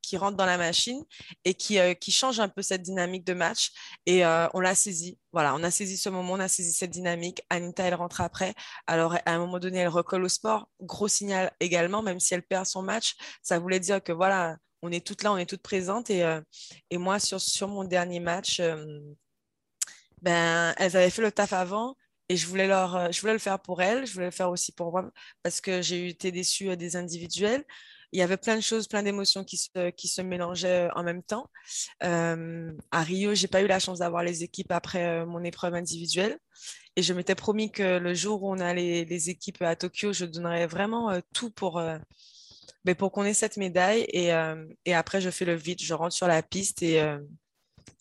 [0.02, 1.02] qui rentre dans la machine
[1.44, 3.70] et qui qui change un peu cette dynamique de match
[4.06, 5.18] et on l'a saisi.
[5.32, 7.42] Voilà on a saisi ce moment on a saisi cette dynamique.
[7.50, 8.54] Anita elle rentre après.
[8.86, 10.68] Alors à un moment donné elle recolle au sport.
[10.80, 13.14] Gros signal également même si elle perd son match.
[13.42, 16.10] Ça voulait dire que voilà on est toutes là, on est toutes présentes.
[16.10, 16.40] Et, euh,
[16.90, 19.00] et moi, sur, sur mon dernier match, euh,
[20.20, 21.96] ben, elles avaient fait le taf avant
[22.28, 24.50] et je voulais, leur, euh, je voulais le faire pour elles, je voulais le faire
[24.50, 25.10] aussi pour moi
[25.42, 27.64] parce que j'ai été déçue des individuels.
[28.14, 31.22] Il y avait plein de choses, plein d'émotions qui se, qui se mélangeaient en même
[31.22, 31.48] temps.
[32.00, 36.38] à Rio, j'ai pas eu la chance d'avoir les équipes après mon épreuve individuelle.
[36.96, 40.12] Et je m'étais promis que le jour où on a les, les équipes à Tokyo,
[40.12, 41.80] je donnerais vraiment tout pour,
[42.84, 44.06] mais pour qu'on ait cette médaille.
[44.08, 47.18] Et, euh, et, après, je fais le vide, je rentre sur la piste et, euh,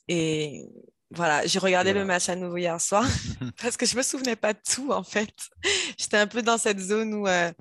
[0.07, 0.65] et
[1.11, 3.05] voilà, j'ai regardé le match à nouveau hier soir
[3.61, 5.33] parce que je me souvenais pas de tout en fait.
[5.97, 7.51] j'étais un peu dans cette zone où euh,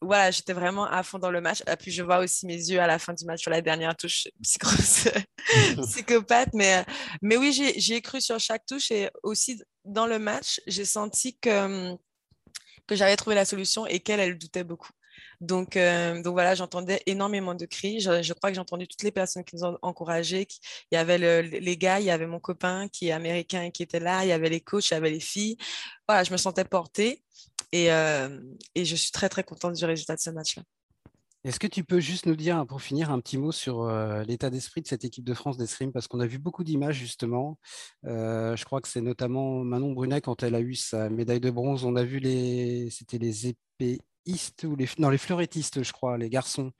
[0.00, 1.62] voilà, j'étais vraiment à fond dans le match.
[1.66, 3.96] Et puis je vois aussi mes yeux à la fin du match sur la dernière
[3.96, 4.28] touche,
[5.82, 6.50] psychopathe.
[6.54, 6.84] Mais,
[7.22, 11.94] mais oui, j'ai cru sur chaque touche et aussi dans le match, j'ai senti que,
[12.86, 14.90] que j'avais trouvé la solution et qu'elle, elle doutait beaucoup.
[15.40, 18.00] Donc, euh, donc voilà, j'entendais énormément de cris.
[18.00, 20.46] Je, crois que j'ai entendu toutes les personnes qui nous ont encouragés.
[20.90, 23.82] Il y avait les gars, il y avait mon copain qui est américain et qui
[23.82, 25.56] était là, il y avait les coachs, il y avait les filles.
[26.08, 27.22] Voilà, je me sentais portée
[27.72, 28.40] et, euh,
[28.74, 30.62] et je suis très, très contente du résultat de ce match-là.
[31.44, 34.50] Est-ce que tu peux juste nous dire, pour finir, un petit mot sur euh, l'état
[34.50, 37.58] d'esprit de cette équipe de France d'escrime Parce qu'on a vu beaucoup d'images, justement.
[38.02, 41.84] je crois que c'est notamment Manon Brunet, quand elle a eu sa médaille de bronze,
[41.84, 42.90] on a vu les.
[42.90, 44.00] C'était les épées
[44.64, 46.72] ou les, les fleurettistes, je crois, les garçons,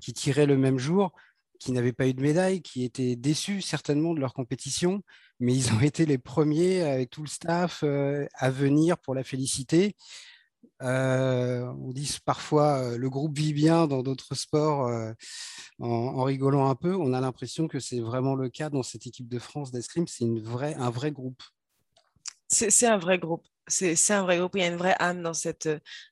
[0.00, 1.12] qui tiraient le même jour,
[1.58, 5.02] qui n'avaient pas eu de médaille, qui étaient déçus certainement de leur compétition,
[5.40, 9.24] mais ils ont été les premiers avec tout le staff euh, à venir pour la
[9.24, 9.96] féliciter.
[10.82, 14.90] Euh, on dit parfois euh, le groupe vit bien dans d'autres sports
[15.78, 16.94] en, rigolant un peu.
[16.94, 20.06] On a l'impression que c'est vraiment le cas dans cette équipe de France d'escrime.
[20.06, 21.42] C'est un vrai groupe.
[22.48, 25.34] C'est un vrai groupe c'est un vrai groupe, il y a une vraie âme dans
[25.34, 25.68] cette,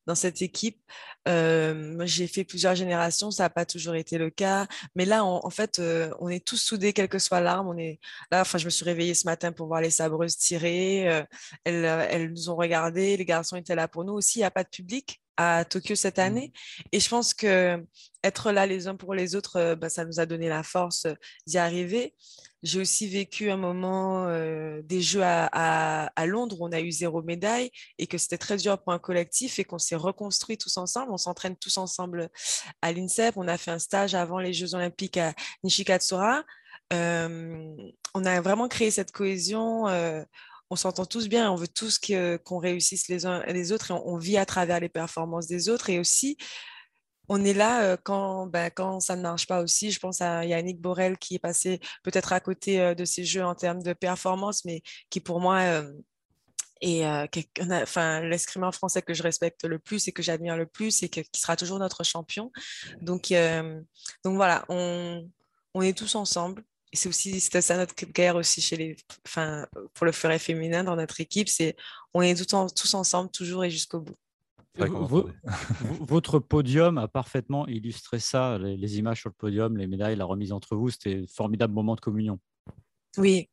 [0.07, 0.81] dans cette équipe.
[1.29, 4.67] Euh, j'ai fait plusieurs générations, ça n'a pas toujours été le cas.
[4.95, 7.69] Mais là, en fait, euh, on est tous soudés, quelle que soit l'arme.
[7.69, 11.09] On est là, enfin, je me suis réveillée ce matin pour voir les sabreuses tirer.
[11.09, 11.23] Euh,
[11.65, 14.39] elles, elles, nous ont regardé, les garçons étaient là pour nous aussi.
[14.39, 16.21] Il n'y a pas de public à Tokyo cette mmh.
[16.21, 16.53] année.
[16.93, 17.83] Et je pense que
[18.23, 21.07] être là les uns pour les autres, bah, ça nous a donné la force
[21.47, 22.15] d'y arriver.
[22.63, 25.47] J'ai aussi vécu un moment euh, des Jeux à,
[26.07, 29.01] à, Londres où on a eu zéro médaille et que c'était très dur pour un
[29.01, 31.11] collectif et qu'on s'est reconstruit tous ensemble.
[31.11, 32.31] On s'entraîne tous ensemble
[32.81, 33.37] à l'INSEP.
[33.37, 36.45] On a fait un stage avant les Jeux olympiques à Nishikatsura.
[36.93, 37.75] Euh,
[38.15, 39.89] on a vraiment créé cette cohésion.
[39.89, 40.23] Euh,
[40.73, 42.01] on s'entend tous bien, on veut tous
[42.45, 45.69] qu'on réussisse les uns et les autres et on, vit à travers les performances des
[45.69, 45.91] autres.
[45.91, 46.39] Et aussi,
[47.29, 49.91] on est là quand, ben, quand ça ne marche pas aussi.
[49.91, 53.55] Je pense à Yannick Borel qui est passé peut-être à côté de ces jeux en
[53.55, 54.81] termes de performance, mais
[55.11, 55.83] qui pour moi
[56.81, 57.05] est
[57.61, 61.23] enfin, l'escrimeur français que je respecte le plus et que j'admire le plus et qui
[61.37, 62.51] sera toujours notre champion.
[63.03, 63.31] Donc,
[64.25, 65.23] donc voilà, on
[65.83, 66.65] est tous ensemble.
[66.93, 70.85] Et c'est aussi c'était ça notre guerre aussi chez les, enfin, pour le fleuret féminin
[70.85, 71.75] dans notre équipe, c'est
[72.13, 74.17] on est tous ensemble toujours et jusqu'au bout.
[76.01, 80.53] Votre podium a parfaitement illustré ça, les, images sur le podium, les médailles, la remise
[80.53, 82.39] entre vous, c'était un formidable moment de communion.
[83.19, 83.51] Oui,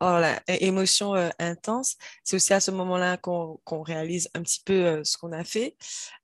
[0.00, 1.96] oh, la émotion euh, intense.
[2.24, 5.76] C'est aussi à ce moment-là qu'on réalise un petit peu euh, ce qu'on a fait.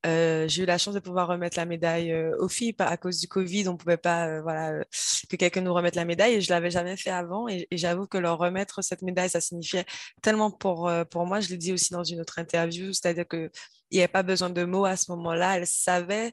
[0.07, 3.29] Euh, j'ai eu la chance de pouvoir remettre la médaille aux filles à cause du
[3.29, 3.69] Covid.
[3.69, 4.85] On ne pouvait pas, voilà,
[5.29, 7.47] que quelqu'un nous remette la médaille et je l'avais jamais fait avant.
[7.49, 9.85] Et, j'avoue que leur remettre cette médaille, ça signifiait
[10.23, 11.41] tellement pour pour moi.
[11.41, 13.51] Je l'ai dit aussi dans une autre interview, c'est-à-dire que
[13.91, 15.59] il n'y avait pas besoin de mots à ce moment-là.
[15.59, 16.33] Elles savaient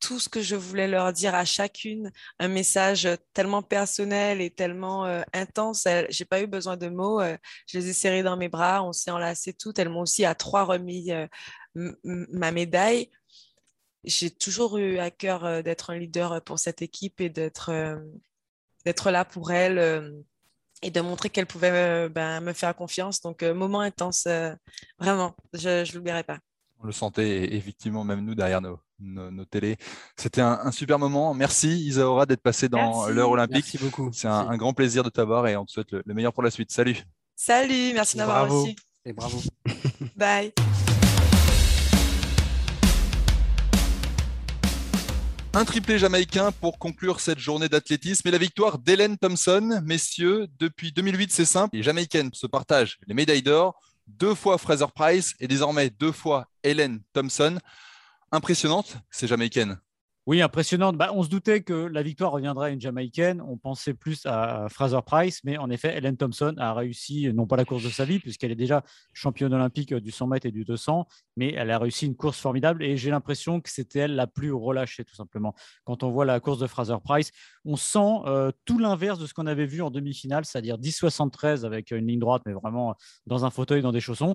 [0.00, 5.06] tout ce que je voulais leur dire à chacune, un message tellement personnel et tellement
[5.06, 5.84] euh, intense.
[5.84, 7.20] Je n'ai pas eu besoin de mots.
[7.20, 9.78] Euh, je les ai serrées dans mes bras, on s'est enlacées toutes.
[9.78, 11.26] Elles m'ont aussi à trois remis euh,
[11.74, 13.10] ma médaille.
[14.04, 17.72] J'ai toujours eu à cœur d'être un leader pour cette équipe et d'être
[18.84, 20.24] d'être là pour elles
[20.80, 23.20] et de montrer qu'elles pouvaient ben, me faire confiance.
[23.20, 24.28] Donc, moment intense,
[25.00, 26.38] vraiment, je ne l'oublierai pas.
[26.78, 29.76] On le sentait effectivement, même nous derrière nos, nos, télés.
[30.16, 31.34] C'était un, super moment.
[31.34, 33.66] Merci Isaora d'être passé dans l'heure olympique.
[33.72, 34.10] Merci beaucoup.
[34.12, 36.72] C'est un, grand plaisir de t'avoir et on te souhaite le, meilleur pour la suite.
[36.72, 36.96] Salut.
[37.34, 38.74] Salut, merci d'avoir reçu.
[39.04, 39.40] Et bravo.
[40.16, 40.52] Bye.
[45.58, 49.80] Un triplé jamaïcain pour conclure cette journée d'athlétisme et la victoire d'Hélène Thompson.
[49.86, 51.76] Messieurs, depuis 2008, c'est simple.
[51.76, 53.80] Les Jamaïcaines se partagent les médailles d'or.
[54.06, 57.58] Deux fois Fraser Price et désormais deux fois Hélène Thompson.
[58.32, 59.78] Impressionnante, ces Jamaïcaines.
[60.26, 60.96] Oui, impressionnante.
[60.96, 63.40] Bah, on se doutait que la victoire reviendrait à une Jamaïcaine.
[63.40, 67.54] On pensait plus à Fraser Price, mais en effet, Helen Thompson a réussi, non pas
[67.54, 70.64] la course de sa vie, puisqu'elle est déjà championne olympique du 100 mètres et du
[70.64, 74.26] 200, mais elle a réussi une course formidable et j'ai l'impression que c'était elle la
[74.26, 75.54] plus relâchée, tout simplement.
[75.84, 77.30] Quand on voit la course de Fraser Price,
[77.64, 81.92] on sent euh, tout l'inverse de ce qu'on avait vu en demi-finale, c'est-à-dire 10-73 avec
[81.92, 84.34] une ligne droite, mais vraiment dans un fauteuil, dans des chaussons.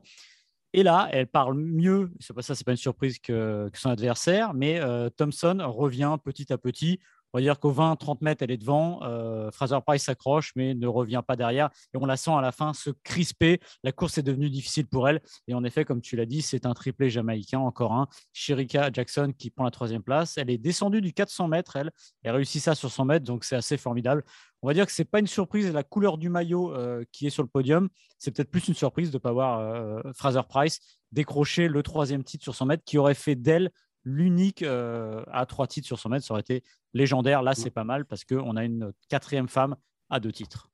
[0.74, 4.54] Et là, elle parle mieux, c'est pas ça, c'est pas une surprise que, son adversaire,
[4.54, 7.00] mais euh, Thompson revient petit à petit.
[7.34, 9.00] On va dire qu'au 20-30 mètres, elle est devant.
[9.04, 11.70] Euh, Fraser Price s'accroche, mais ne revient pas derrière.
[11.94, 13.60] Et on la sent à la fin se crisper.
[13.84, 15.22] La course est devenue difficile pour elle.
[15.48, 18.08] Et en effet, comme tu l'as dit, c'est un triplé jamaïcain, encore un.
[18.34, 20.38] Sherika Jackson qui prend la troisième place.
[20.38, 21.91] Elle est descendue du 400 mètres, elle.
[22.24, 24.24] Elle réussit ça sur 100 mètres, donc c'est assez formidable
[24.62, 27.28] on va dire que ce n'est pas une surprise la couleur du maillot euh, qui
[27.28, 27.89] est sur le podium.
[28.20, 30.80] C'est peut-être plus une surprise de ne pas voir euh, Fraser Price
[31.12, 33.72] décrocher le troisième titre sur 100 mètres qui aurait fait d'elle
[34.04, 36.26] l'unique euh, à trois titres sur 100 mètres.
[36.26, 37.44] Ça aurait été légendaire.
[37.44, 39.76] Là, c'est pas mal parce qu'on a une quatrième femme
[40.10, 40.72] à deux titres.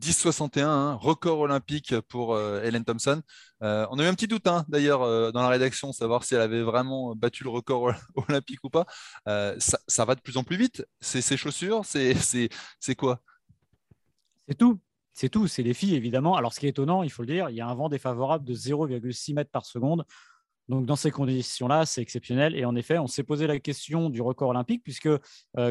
[0.00, 3.20] 10,61, hein, record olympique pour euh, Helen Thompson.
[3.62, 6.34] Euh, on a eu un petit doute hein, d'ailleurs euh, dans la rédaction, savoir si
[6.34, 7.92] elle avait vraiment battu le record
[8.28, 8.86] olympique ou pas.
[9.26, 10.86] Ça, va de plus en plus vite.
[11.00, 13.20] C'est ses chaussures, c'est quoi?
[14.48, 14.80] C'est tout.
[15.14, 16.36] C'est tout, c'est les filles évidemment.
[16.36, 18.46] Alors ce qui est étonnant, il faut le dire, il y a un vent défavorable
[18.46, 20.06] de 0,6 mètres par seconde.
[20.68, 22.56] Donc, dans ces conditions-là, c'est exceptionnel.
[22.56, 25.20] Et en effet, on s'est posé la question du record olympique, puisque euh,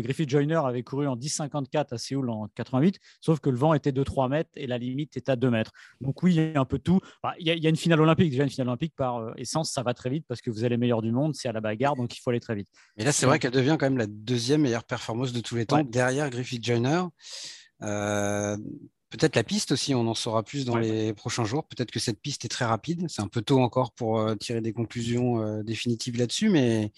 [0.02, 3.92] Griffith Joyner avait couru en 10,54 à Séoul en 88, sauf que le vent était
[3.92, 5.72] de 3 mètres et la limite est à 2 mètres.
[6.02, 7.00] Donc, oui, il y a un peu tout.
[7.40, 8.32] il, y a, une finale olympique.
[8.32, 10.72] Déjà, une finale olympique, par euh, essence, ça va très vite parce que vous êtes
[10.72, 12.68] les meilleurs du monde, c'est à la bagarre, donc il faut aller très vite.
[12.98, 15.66] Et là, c'est vrai qu'elle devient quand même la deuxième meilleure performance de tous les
[15.66, 17.04] temps, derrière Griffith Joyner.
[17.84, 18.58] Euh,
[19.12, 21.66] Peut-être la piste aussi, on en saura plus dans les prochains jours.
[21.66, 23.06] Peut-être que cette piste est très rapide.
[23.10, 26.94] C'est un peu tôt encore pour euh, tirer des conclusions euh, définitives là-dessus, mais,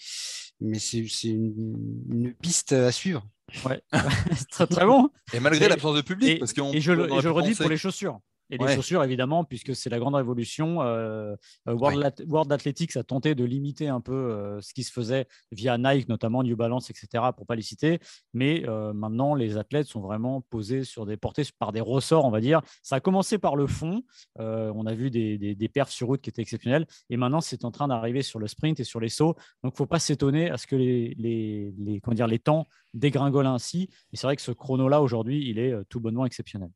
[0.60, 3.26] mais c'est une, piste à suivre.
[3.66, 3.82] Ouais,
[4.50, 5.10] très, très bon.
[5.32, 8.20] Et malgré l'absence de public, parce et je, et je le redis pour les chaussures.
[8.50, 10.82] Et les chaussures, évidemment, puisque c'est la grande révolution.
[10.82, 11.34] Euh,
[11.68, 15.78] euh, World, Athletics a tenté de limiter un peu euh, ce qui se faisait via
[15.78, 18.00] Nike, notamment New Balance, etc., pour pas les citer.
[18.32, 22.40] Mais maintenant, les athlètes sont vraiment posés sur des portées par des ressorts, on va
[22.40, 22.60] dire.
[22.82, 24.02] Ça a commencé par le fond.
[24.38, 26.86] on a vu des, des, perfs sur route qui étaient exceptionnels.
[27.10, 29.34] Et maintenant, c'est en train d'arriver sur le sprint et sur les sauts.
[29.62, 32.38] Donc, il ne faut pas s'étonner à ce que les, les, les, comment dire, les
[32.38, 33.88] temps dégringolent ainsi.
[34.12, 36.70] Et c'est vrai que ce chrono-là, aujourd'hui, il est tout bonnement exceptionnel.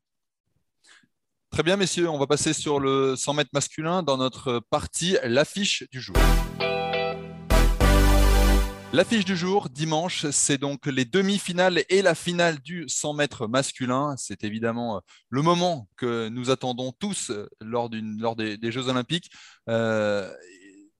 [1.51, 5.83] Très bien, messieurs, on va passer sur le 100 mètres masculin dans notre partie l'affiche
[5.91, 6.15] du jour.
[8.91, 14.15] L'affiche du jour, dimanche, c'est donc les demi-finales et la finale du 100 mètres masculin.
[14.17, 19.29] C'est évidemment euh, le moment que nous attendons tous euh, lors, des, Jeux Olympiques.
[19.69, 20.31] Euh,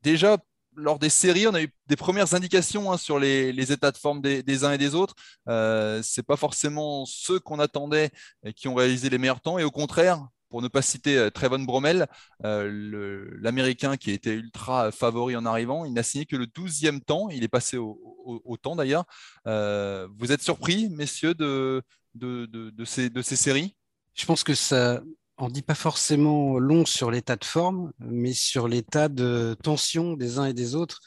[0.03, 0.38] déjà,
[0.75, 4.21] lors des séries, on a eu des premières indications hein, sur les, états de forme
[4.21, 5.15] des, uns et des autres.
[5.47, 8.12] Ce n'est pas forcément ceux qu'on attendait
[8.55, 9.57] qui ont réalisé les meilleurs temps.
[9.57, 12.07] Et au contraire, pour ne pas citer euh, Trevon Bromel,
[12.43, 17.29] euh, l'Américain qui était ultra favori en arrivant, il n'a signé que le 12e temps.
[17.29, 19.05] Il est passé au, temps d'ailleurs.
[19.47, 21.83] Euh, vous êtes surpris, messieurs, de,
[22.15, 23.75] de, ces, de ces séries?
[24.13, 25.01] Je pense que ça
[25.41, 30.38] on dit pas forcément long sur l'état de forme, mais sur l'état de tension des
[30.38, 30.99] uns et des autres.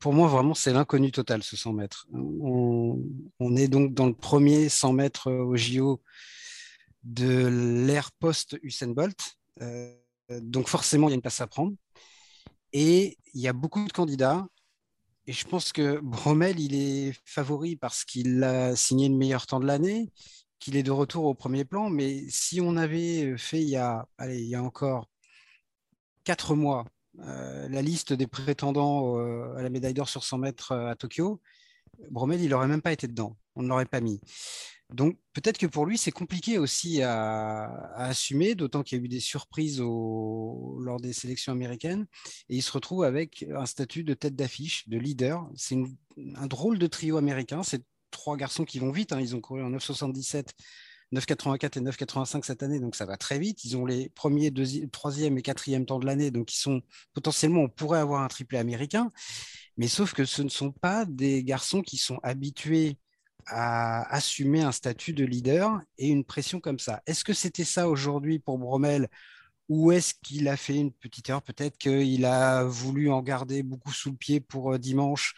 [0.00, 2.06] pour moi, vraiment, c'est l'inconnu total, ce 100 mètres.
[2.14, 2.98] On,
[3.38, 6.00] on, est donc dans le premier 100 mètres au JO
[7.02, 9.36] de l'ère post-Usain Bolt.
[9.60, 9.94] Euh,
[10.40, 11.74] donc forcément, il y a une place à prendre.
[12.72, 14.46] Et il y a beaucoup de candidats.
[15.26, 19.60] Et je pense que Bromel, il est favori parce qu'il a signé le meilleur temps
[19.60, 20.10] de l'année,
[20.58, 21.90] qu'il est de retour au premier plan.
[21.90, 25.08] Mais si on avait fait il y a, allez, il y a encore
[26.24, 26.84] quatre mois
[27.20, 31.40] euh, la liste des prétendants euh, à la médaille d'or sur 100 mètres à Tokyo,
[32.10, 33.36] Bromel, il n'aurait même pas été dedans.
[33.54, 34.20] On ne l'aurait pas mis.
[34.94, 37.64] Donc peut-être que pour lui, c'est compliqué aussi à,
[37.96, 42.06] assumer, d'autant qu'il y a eu des surprises lors des sélections américaines,
[42.48, 45.48] et il se retrouve avec un statut de tête d'affiche, de leader.
[45.56, 45.76] C'est
[46.36, 49.20] un drôle de trio américain, c'est trois garçons qui vont vite, hein.
[49.20, 50.48] ils ont couru en 9,77.
[51.12, 53.64] 9,84 et 9,85 cette année, donc ça va très vite.
[53.64, 54.50] Ils ont les premiers,
[54.90, 56.80] troisième et quatrième temps de l'année, donc ils sont
[57.12, 59.10] potentiellement, on pourrait avoir un triplé américain,
[59.76, 62.96] mais sauf que ce ne sont pas des garçons qui sont habitués
[63.46, 67.02] à assumer un statut de leader et une pression comme ça.
[67.06, 69.08] Est-ce que c'était ça aujourd'hui pour Bromel
[69.68, 71.42] ou est-ce qu'il a fait une petite erreur?
[71.42, 75.34] Peut-être qu'il a voulu en garder beaucoup sous le pied pour euh, dimanche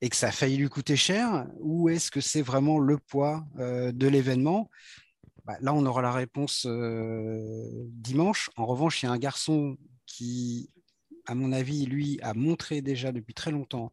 [0.00, 3.44] et que ça a failli lui coûter cher Ou est-ce que c'est vraiment le poids
[3.56, 4.70] de l'événement?
[5.44, 8.50] Bah, Là, on aura la réponse dimanche.
[8.56, 10.70] En revanche, il y a un garçon qui
[11.30, 13.92] à mon avis, lui a montré déjà depuis très longtemps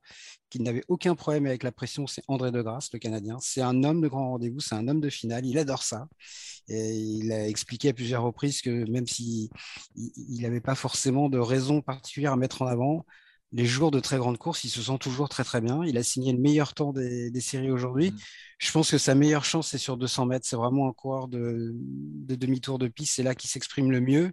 [0.50, 2.08] qu'il n'avait aucun problème avec la pression.
[2.08, 3.38] C'est André Degrasse, le Canadien.
[3.40, 5.46] C'est un homme de grand rendez-vous, c'est un homme de finale.
[5.46, 6.08] Il adore ça.
[6.68, 9.50] Et il a expliqué à plusieurs reprises que même s'il
[10.42, 13.06] n'avait pas forcément de raison particulière à mettre en avant,
[13.52, 15.84] les jours de très grande course, il se sent toujours très très bien.
[15.86, 18.10] Il a signé le meilleur temps des, séries aujourd'hui.
[18.10, 18.18] Mmh.
[18.58, 20.48] Je pense que sa meilleure chance, c'est sur 200 mètres.
[20.50, 23.14] C'est vraiment un coureur de, de demi-tour de piste.
[23.14, 24.32] C'est là qu'il s'exprime le mieux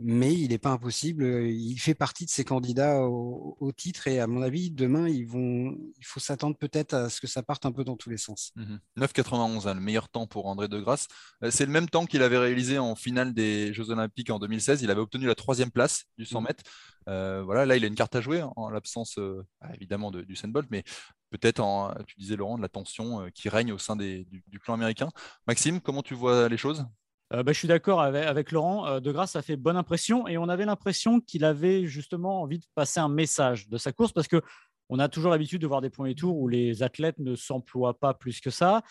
[0.00, 1.24] mais il n'est pas impossible.
[1.24, 5.26] Euh, il fait partie de ces candidats au, titre et à mon avis, demain, ils
[5.26, 8.16] vont, il faut s'attendre peut-être à ce que ça parte un peu dans tous les
[8.16, 8.52] sens.
[8.96, 11.06] 9,91, mmh hein, le meilleur temps pour André De Grasse.
[11.42, 14.82] Euh, c'est le même temps qu'il avait réalisé en finale des Jeux Olympiques en 2016.
[14.82, 16.44] Il avait obtenu la troisième place du 100 mmh.
[16.44, 16.64] mètres.
[17.08, 19.18] Euh, voilà, là, il a une carte à jouer hein, en l'absence
[19.60, 20.84] bah, évidemment de, du Bolt, mais
[21.30, 24.74] peut-être, en, tu disais Laurent, de la tension qui règne au sein du, du clan
[24.74, 25.10] américain.
[25.46, 26.86] Maxime, comment tu vois les choses?
[27.34, 28.86] Euh, bah, je suis d'accord avec, Laurent.
[28.86, 32.58] Euh, de Grasse a fait bonne impression et on avait l'impression qu'il avait justement envie
[32.58, 34.42] de passer un message de sa course parce que
[34.88, 38.14] on a toujours l'habitude de voir des premiers tours où les athlètes ne s'emploient pas
[38.14, 38.82] plus que ça.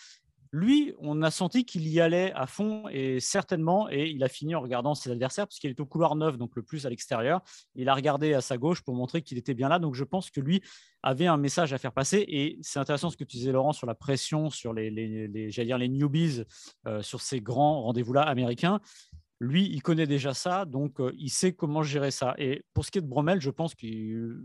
[0.52, 4.54] Lui, on a senti qu'il y allait à fond et certainement, et il a fini
[4.54, 7.42] en regardant ses adversaires puisqu'il est au couloir 9, donc le plus à l'extérieur.
[7.74, 9.78] Il a regardé à sa gauche pour montrer qu'il était bien là.
[9.78, 10.62] Donc je pense que lui
[11.02, 12.24] avait un message à faire passer.
[12.28, 15.78] Et c'est intéressant ce que tu disais, Laurent, sur la pression, sur les, les, dire
[15.78, 16.42] les newbies,
[16.86, 18.80] euh, sur ces grands rendez-vous-là américains.
[19.40, 22.34] Lui, il connaît déjà ça, donc euh, il sait comment gérer ça.
[22.38, 24.42] Et pour ce qui est de Bromel, je pense que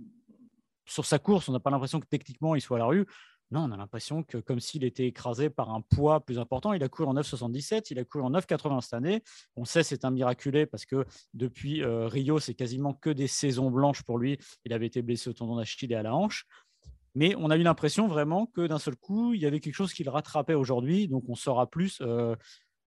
[0.86, 3.06] sur sa course, on n'a pas l'impression que techniquement il soit à la rue.
[3.54, 6.74] Non, on a l'impression que comme s'il était écrasé par un poids plus important.
[6.74, 9.22] Il a couru en 9,77, il a couru en 9,80 cette année.
[9.56, 13.70] On sait c'est un miraculé parce que depuis euh, Rio, c'est quasiment que des saisons
[13.70, 14.40] blanches pour lui.
[14.66, 16.48] Il avait été blessé au tendon d'Achille et à la hanche.
[17.14, 19.94] Mais on a eu l'impression vraiment que d'un seul coup, il y avait quelque chose
[19.94, 21.08] qui le rattrapait aujourd'hui.
[21.08, 22.36] Donc on saura plus euh,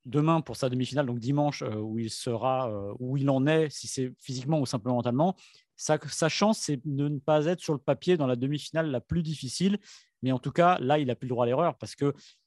[0.06, 3.88] demain pour sa demi-finale, donc dimanche, euh, où il sera, où il en est, si
[3.88, 5.36] c'est physiquement ou simplement mentalement.
[5.76, 9.02] Sa, sa chance, c'est de ne pas être sur le papier dans la demi-finale la
[9.02, 9.80] plus difficile
[10.22, 11.96] mais en tout cas, là, il n'a plus le droit à l'erreur parce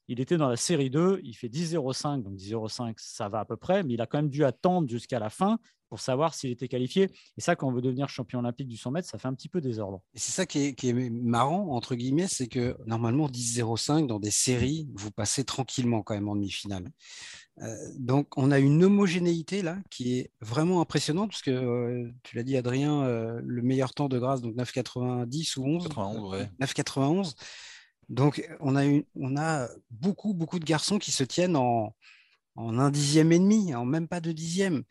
[0.05, 3.57] qu'il était dans la série 2, il fait 10-0-5, donc 10-0-5, ça va à peu
[3.57, 6.67] près, mais il a quand même dû attendre jusqu'à la fin pour savoir s'il était
[6.67, 7.09] qualifié.
[7.37, 9.49] Et ça, quand on veut devenir champion olympique du 100 mètres, ça fait un petit
[9.49, 10.01] peu désordre.
[10.13, 14.87] Et c'est ça qui est, marrant, entre guillemets, c'est que normalement, 10-0-5, dans des séries,
[14.95, 16.91] vous passez tranquillement quand même en demi-finale.
[17.61, 22.35] Euh, donc, on a une homogénéité là qui est vraiment impressionnante, parce que euh, tu
[22.35, 27.35] l'as dit, Adrien, euh, le meilleur temps de grâce, donc 9,90 ou 11 91, 9,91.
[28.09, 28.83] Donc, on a,
[29.15, 31.95] on a beaucoup, beaucoup de garçons qui se tiennent en,
[32.55, 34.83] en un dixième et demi, en même pas de dixième.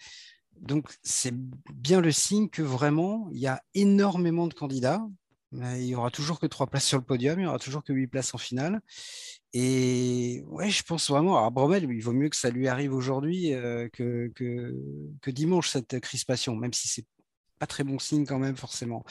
[0.61, 1.35] Donc, c'est
[1.72, 5.07] bien le signe que vraiment, il y a énormément de candidats.
[5.53, 7.92] Il y aura toujours que trois places sur le podium, il y aura toujours que
[7.92, 8.81] huit places en finale.
[9.53, 13.55] Et ouais, je pense vraiment, à Bromel, il vaut mieux que ça lui arrive aujourd'hui
[13.55, 17.07] euh, que, dimanche, cette crispation, même si c'est
[17.64, 19.05] pas très bon signe quand même, forcément.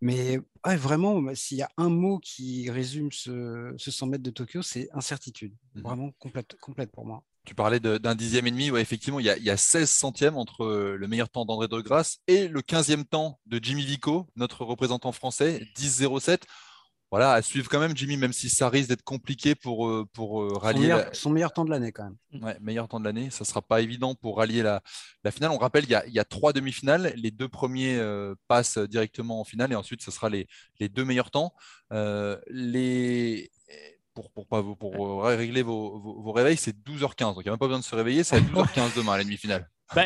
[0.00, 4.30] Mais ouais, vraiment, s'il y a un mot qui résume ce, ce 100 mètres de
[4.30, 5.52] Tokyo, c'est incertitude.
[5.74, 7.22] Mmh vraiment complète, complète pour moi.
[7.44, 8.70] Tu parlais d'un dixième et demi.
[8.70, 11.44] Ouais, effectivement, il y, a, il y, a, 16 centièmes entre euh, le meilleur temps
[11.44, 16.42] d'André Degrasse et le 15e temps de Jimmy Vico, notre représentant français, 10-07
[17.10, 20.42] voilà, à suivre quand même, Jimmy, même si ça risque d'être compliqué pour, euh, pour
[20.42, 20.96] euh, rallier.
[21.12, 22.42] Son meilleur, temps de l'année, quand même.
[22.42, 23.30] Ouais, meilleur temps de l'année.
[23.30, 24.80] Ça ne sera pas évident pour rallier la,
[25.24, 25.50] la finale.
[25.50, 27.12] On rappelle qu'il y, y, a trois demi-finales.
[27.16, 30.46] Les deux premiers euh, passent directement en finale et ensuite, ce sera les,
[30.78, 31.52] les deux meilleurs temps.
[31.90, 33.50] les...
[34.12, 37.34] Pour, pour, pour, pour régler vos, vos, vos réveils, c'est 12h15.
[37.34, 38.22] Donc, il n'y a même pas besoin de se réveiller.
[38.22, 39.68] C'est à 12h15 demain, la demi-finale.
[39.94, 40.04] Bah,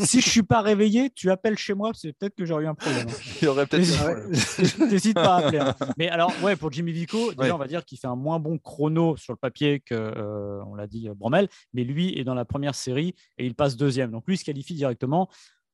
[0.00, 2.74] si je suis pas réveillé, tu appelles chez moi, c'est peut-être que j'aurais eu un
[2.74, 3.08] problème.
[3.40, 4.88] Il y aurait peut-être.
[4.90, 5.58] N'hésite pas à appeler.
[5.58, 5.74] Hein.
[5.98, 8.58] Mais alors, ouais, pour Jimmy Vico, déjà, on va dire qu'il fait un moins bon
[8.58, 12.34] chrono sur le papier que, euh, on l'a dit, euh, Bromel, mais lui est dans
[12.34, 14.10] la première série et il passe deuxième.
[14.12, 15.28] Donc lui, il se qualifie directement.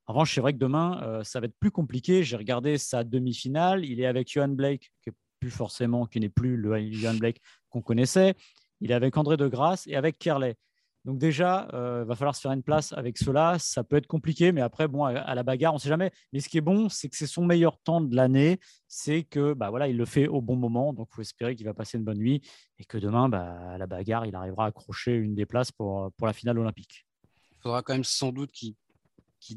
[0.06, 2.22] En revanche, c'est vrai que demain, euh, ça va être plus compliqué.
[2.22, 3.84] J'ai regardé sa demi-finale.
[3.84, 7.40] Il est avec Johan Blake, qui est plus forcément, qui n'est plus le Johan Blake
[7.68, 8.34] qu'on connaissait.
[8.80, 10.56] Il est avec André De Grasse et avec Kerley.
[11.06, 13.60] Donc déjà, il euh, va falloir se faire une place avec cela.
[13.60, 16.10] Ça peut être compliqué, mais après, bon, à, la bagarre, on ne sait jamais.
[16.32, 18.58] Mais ce qui est bon, c'est que c'est son meilleur temps de l'année.
[18.88, 20.92] C'est que, bah voilà, il le fait au bon moment.
[20.92, 22.42] Donc, il faut espérer qu'il va passer une bonne nuit
[22.80, 26.10] et que demain, bah, à la bagarre, il arrivera à accrocher une des places pour,
[26.16, 27.06] pour la finale olympique.
[27.52, 28.74] Il faudra quand même sans doute qu'il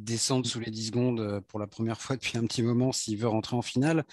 [0.03, 3.17] descende sous les 10 secondes euh, pour la première fois depuis un petit moment s'il
[3.17, 4.05] veut rentrer en finale.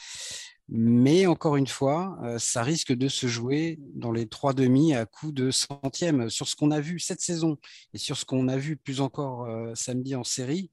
[0.69, 5.07] Mais encore une fois, euh, ça risque de se jouer dans les trois demi à
[5.07, 6.29] coup de centième.
[6.29, 7.57] Sur ce qu'on a vu cette saison
[7.95, 10.71] et sur ce qu'on a vu plus encore euh, samedi en série,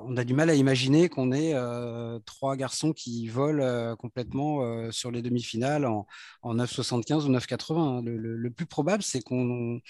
[0.00, 1.54] on a du mal à imaginer qu'on ait
[2.24, 6.06] trois garçons qui volent complètement sur les demi-finales en,
[6.44, 7.78] 9,75 ou 9,80.
[7.78, 8.02] Hein.
[8.04, 9.80] Le, plus probable, c'est qu'on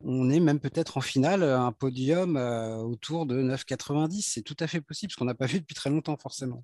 [0.00, 4.26] on ait même peut-être en finale un podium autour de 9,90.
[4.28, 6.62] C'est tout à fait possible, ce qu'on n'a pas vu depuis très longtemps, forcément.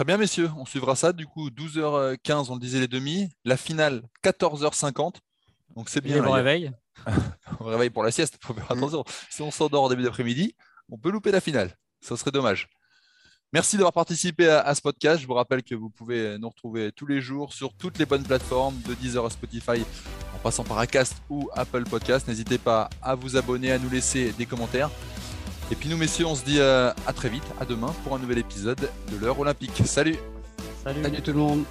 [0.00, 1.12] Très bien, messieurs, on suivra ça.
[1.12, 3.28] Du coup, 12h15, on le disait les demi.
[3.44, 5.16] La finale, 14h50.
[5.76, 6.16] Donc c'est bien.
[6.16, 6.72] Et on réveille
[7.60, 9.04] On réveille pour la sieste, faut faire attention.
[9.28, 10.56] Si on s'endort au début d'après-midi,
[10.88, 11.76] on peut louper la finale.
[12.00, 12.70] Ça serait dommage.
[13.52, 15.20] Merci d'avoir participé à, ce podcast.
[15.20, 18.24] Je vous rappelle que vous pouvez nous retrouver tous les jours sur toutes les bonnes
[18.24, 19.84] plateformes, de Deezer à Spotify,
[20.34, 22.26] en passant par Acast ou Apple Podcast.
[22.26, 24.88] N'hésitez pas à vous abonner, à nous laisser des commentaires.
[25.70, 28.18] Et puis nous, messieurs, on se dit euh, à très vite, à demain pour un
[28.18, 29.82] nouvel épisode de l'heure olympique.
[29.84, 30.16] Salut.
[30.82, 31.64] Salut, Salut tout le monde